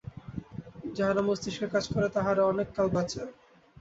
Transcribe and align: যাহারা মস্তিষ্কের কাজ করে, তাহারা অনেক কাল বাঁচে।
যাহারা 0.93 1.21
মস্তিষ্কের 1.21 1.69
কাজ 1.73 1.85
করে, 1.93 2.07
তাহারা 2.09 2.41
অনেক 2.45 2.67
কাল 2.75 2.87
বাঁচে। 2.95 3.21